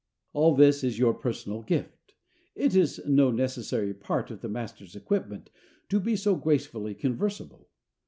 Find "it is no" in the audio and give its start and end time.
2.55-3.29